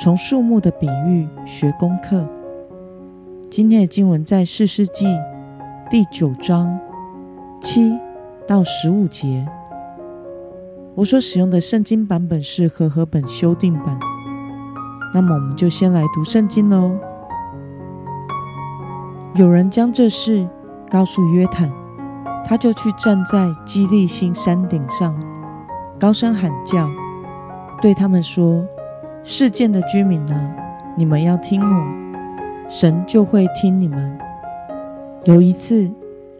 [0.00, 2.26] 从树木的比喻学功课。
[3.50, 5.06] 今天的经文在四世纪
[5.90, 6.78] 第九章
[7.60, 7.98] 七
[8.46, 9.46] 到十五节。
[10.94, 13.98] 我所使用的圣经版本是和合本修订版。
[15.14, 16.92] 那么，我们就先来读圣经喽。
[19.34, 20.46] 有人将这事
[20.90, 21.70] 告诉约坦，
[22.44, 25.14] 他就去站在基利新山顶上，
[25.98, 26.90] 高声喊叫，
[27.80, 28.66] 对他们说。
[29.24, 30.54] 世界的居民呢？
[30.96, 34.18] 你们要听我，神就会听你们。
[35.24, 35.88] 有一次，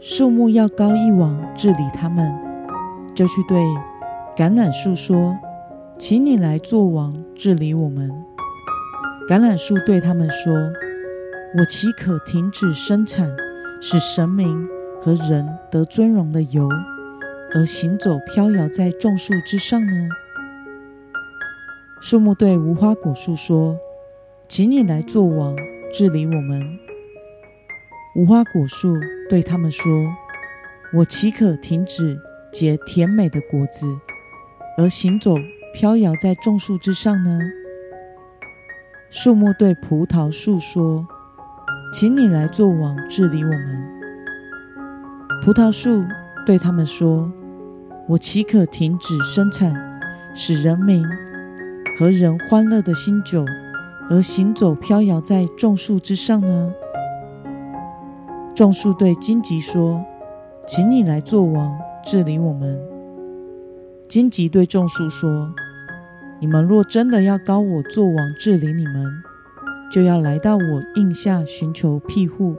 [0.01, 2.35] 树木要高一王治理他们，
[3.15, 3.63] 就去对
[4.37, 5.39] 橄榄树说
[5.97, 8.11] ：“请你来做王治理我们。”
[9.31, 10.53] 橄榄树对他们说
[11.57, 13.31] ：“我岂可停止生产，
[13.81, 14.69] 使神明
[15.01, 16.69] 和人得尊荣的油，
[17.55, 20.09] 而行走飘摇在众树之上呢？”
[22.05, 23.79] 树木对无花果树说
[24.49, 25.55] ：“请你来做王，
[25.95, 26.61] 治理我们。”
[28.17, 28.97] 无花果树
[29.31, 29.87] 对他们说
[30.99, 32.19] ：“我岂可停止
[32.53, 33.87] 结甜美的果子，
[34.77, 35.37] 而行走
[35.73, 37.39] 飘摇在众树之上呢？”
[39.09, 41.07] 树木对葡萄树说
[41.95, 44.03] ：“请你来做王，治理我们。”
[45.45, 46.05] 葡萄树
[46.45, 47.33] 对他们说
[48.09, 49.73] ：“我岂可停止生产，
[50.35, 51.07] 使人民？”
[52.03, 53.45] 和人欢乐的新酒，
[54.11, 56.75] 而行走飘摇在众树之上呢？
[58.57, 60.05] 众树对荆棘说
[60.67, 62.77] ：“请你来做王，治理我们。”
[64.11, 65.55] 荆棘对众树说
[66.43, 69.23] ：“你们若真的要高我做王，治理你们，
[69.89, 72.57] 就要来到我印下寻求庇护；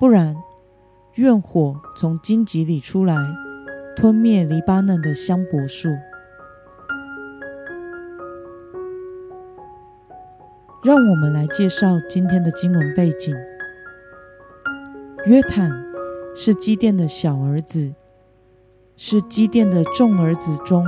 [0.00, 0.34] 不然，
[1.16, 3.14] 愿火从荆棘里出来，
[3.94, 5.90] 吞灭黎巴嫩的香柏树。”
[10.84, 13.34] 让我们来介绍今天的经文背景。
[15.24, 15.70] 约坦
[16.36, 17.94] 是基甸的小儿子，
[18.94, 20.84] 是基甸的众儿子中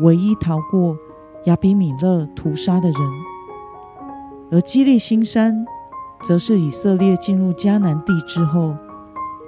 [0.00, 0.98] 唯一逃过
[1.44, 3.00] 亚比米勒屠杀的人。
[4.52, 5.64] 而基利新山，
[6.22, 8.76] 则是以色列进入迦南地之后，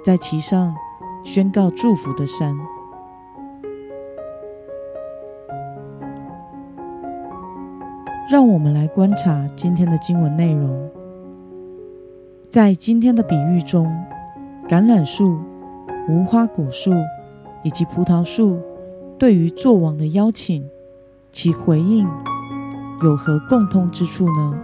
[0.03, 0.73] 在其上
[1.23, 2.57] 宣告祝福的山。
[8.31, 10.89] 让我们来观察今天的经文内容。
[12.49, 13.93] 在今天的比喻中，
[14.69, 15.37] 橄榄树、
[16.07, 16.93] 无花果树
[17.61, 18.57] 以及葡萄树
[19.19, 20.65] 对于做王的邀请，
[21.29, 22.07] 其回应
[23.03, 24.57] 有何共通之处呢？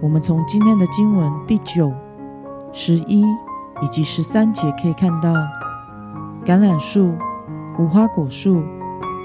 [0.00, 1.92] 我们从今天的经文第九、
[2.72, 3.24] 十一
[3.82, 5.34] 以及十三节可以看到，
[6.44, 7.16] 橄榄树、
[7.80, 8.62] 无花果树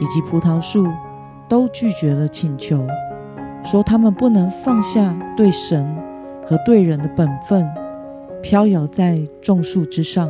[0.02, 0.88] 以及葡萄树
[1.48, 2.86] 都拒绝了请求。
[3.64, 5.96] 说他们不能放下对神
[6.46, 7.66] 和对人的本分，
[8.42, 10.30] 飘摇在众树之上。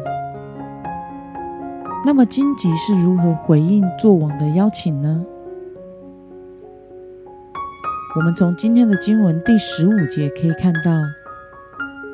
[2.06, 5.26] 那么荆棘是如何回应做王的邀请呢？
[8.16, 10.92] 我们从今天的经文第十五节可以看到，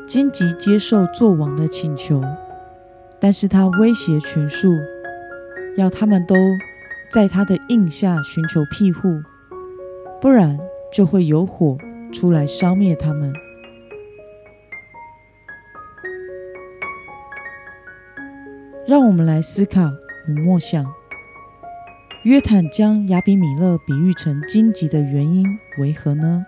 [0.08, 2.24] 荆棘接受做王的请求，
[3.20, 4.74] 但是他威胁群树，
[5.76, 6.36] 要他们都
[7.12, 9.22] 在他的印下寻求庇护，
[10.22, 10.60] 不然。
[10.92, 11.78] 就会有火
[12.12, 13.32] 出来烧灭他们。
[18.88, 19.82] 让我们来思考
[20.28, 20.84] 与默想：
[22.24, 25.46] 约坦将亚比米勒比喻成荆棘的原因
[25.78, 26.44] 为何呢？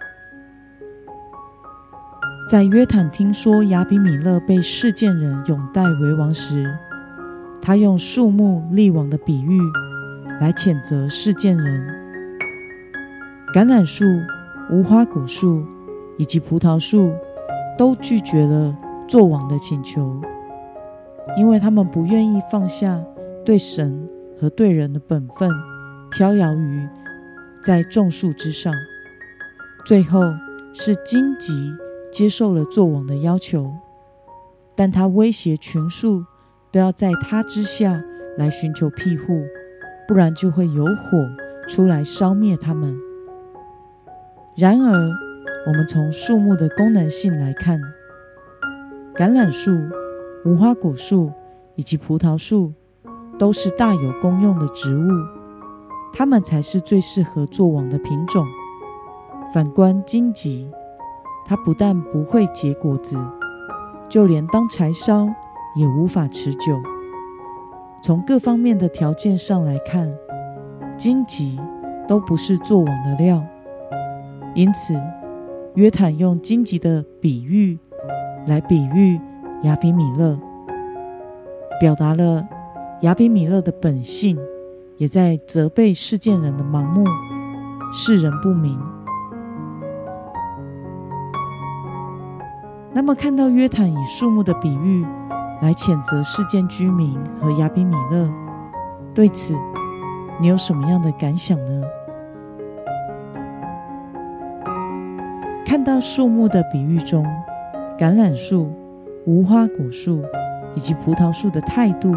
[2.50, 6.76] 在约坦听说亚比米勒被世件人拥戴为王时，
[7.62, 9.60] 他用树木立王的比喻
[10.42, 11.88] 来谴责事件人。
[13.54, 14.04] 橄榄树、
[14.72, 15.64] 无花果树
[16.18, 17.14] 以及葡萄树
[17.78, 18.76] 都拒绝了
[19.08, 20.20] 做王的请求，
[21.38, 23.00] 因为他们不愿意放下
[23.46, 24.10] 对神
[24.40, 25.48] 和对人的本分，
[26.10, 26.90] 飘摇于
[27.64, 28.74] 在众树之上。
[29.86, 30.22] 最后
[30.74, 31.54] 是荆棘
[32.12, 33.72] 接受了做王的要求，
[34.76, 36.26] 但他威胁群树
[36.72, 38.04] 都要在他之下
[38.40, 39.44] 来寻求庇护，
[40.12, 41.26] 不然就会有火
[41.70, 42.94] 出来烧灭它们。
[44.58, 45.10] 然而，
[45.66, 47.80] 我们从树木的功能性来看，
[49.16, 49.72] 橄榄树、
[50.44, 51.32] 无花果树
[51.78, 52.74] 以及葡萄树
[53.40, 55.08] 都是大有功用的植物，
[56.12, 58.46] 它们才是最适合做网的品种。
[59.54, 60.70] 反观荆棘，
[61.46, 63.16] 它不但不会结果子，
[64.10, 65.30] 就连当柴烧
[65.74, 66.78] 也无法持久。
[68.04, 70.12] 从各方面的条件上来看，
[70.98, 71.60] 荆棘
[72.08, 73.44] 都不是做网的料。
[74.56, 75.00] 因此，
[75.76, 77.78] 约坦用荆棘的比喻
[78.48, 79.22] 来比喻
[79.62, 80.40] 亚比米勒，
[81.80, 82.48] 表达了
[83.02, 84.36] 亚比米勒的本性，
[84.98, 87.06] 也在责备世件人的盲目、
[87.94, 88.80] 世人不明。
[92.94, 95.06] 那么，看到约坦以树木的比喻
[95.62, 98.28] 来谴责世件居民和亚比米勒，
[99.14, 99.56] 对此
[100.40, 101.84] 你有什么样的感想呢？
[105.66, 107.24] 看到树木的比喻中，
[107.98, 108.74] 橄榄树、
[109.26, 110.24] 无花果树
[110.76, 112.12] 以及葡萄树的态度，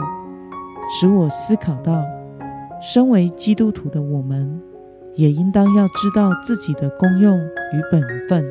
[0.90, 2.02] 使我思考到：
[2.80, 4.60] 身为基督徒的我们，
[5.14, 8.44] 也应当要知道自己的功用与本分，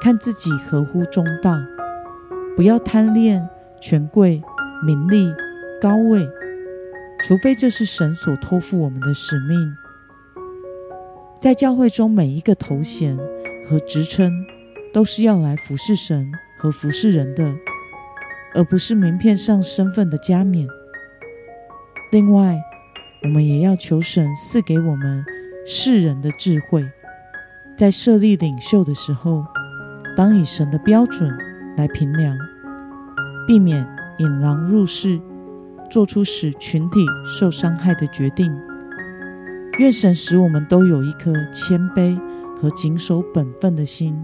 [0.00, 1.56] 看自己合乎中道，
[2.54, 3.48] 不要贪恋
[3.86, 4.42] 权贵、
[4.82, 5.30] 名利、
[5.78, 6.26] 高位，
[7.22, 9.76] 除非这是神所托付我们的使命。
[11.38, 13.18] 在教会中，每一个头衔。
[13.66, 14.44] 和职称
[14.92, 17.54] 都是要来服侍神和服侍人的，
[18.54, 20.68] 而不是名片上身份的加冕。
[22.12, 22.60] 另外，
[23.22, 25.24] 我们也要求神赐给我们
[25.66, 26.86] 世人的智慧，
[27.74, 29.46] 在设立领袖的时候，
[30.14, 31.34] 当以神的标准
[31.78, 32.36] 来评量，
[33.46, 33.86] 避免
[34.18, 35.20] 引狼入室，
[35.90, 38.54] 做出使群体受伤害的决定。
[39.78, 42.18] 愿神使我们都有一颗谦卑。
[42.56, 44.16] 和谨守本分的心，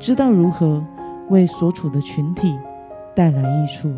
[0.00, 0.84] 知道如何
[1.28, 2.52] 为所处的群体
[3.14, 3.94] 带来益处。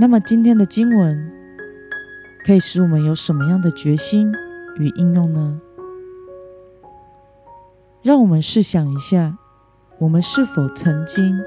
[0.00, 1.30] 那么，今天的经文
[2.44, 4.32] 可以使我们有什么样的决心
[4.78, 5.60] 与应用呢？
[8.02, 9.36] 让我们试想一下，
[9.98, 11.38] 我们是否曾经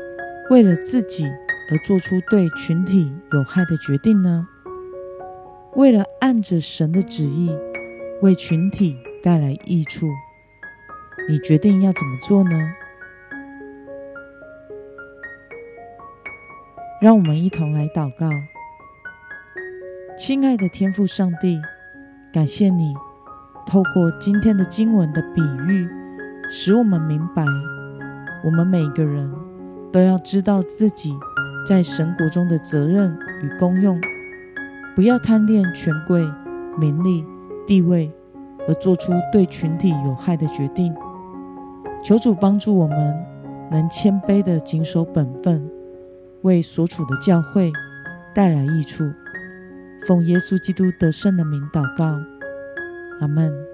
[0.52, 1.26] 为了自己
[1.72, 4.48] 而做出对群体有害的决定呢？
[5.74, 7.50] 为了按着神的旨意
[8.22, 10.08] 为群体带来益处，
[11.28, 12.52] 你决定要怎么做呢？
[17.02, 18.30] 让我们一同来祷告。
[20.16, 21.60] 亲爱的天父上帝，
[22.32, 22.94] 感谢你
[23.66, 25.90] 透过今天的经文的比喻，
[26.56, 27.44] 使我们明白，
[28.44, 29.28] 我们每个人
[29.92, 31.12] 都要知道自己
[31.68, 33.12] 在神国中的责任
[33.42, 34.00] 与功用。
[34.96, 36.24] 不要贪恋权贵、
[36.78, 37.26] 名利、
[37.66, 38.12] 地位，
[38.68, 40.94] 而做出对群体有害的决定。
[42.04, 43.26] 求主帮助我们，
[43.72, 45.68] 能谦卑的谨守本分，
[46.44, 47.74] 为所处的教会
[48.36, 49.12] 带来益处。
[50.06, 52.20] 奉耶稣基督得胜的名祷告，
[53.22, 53.73] 阿门。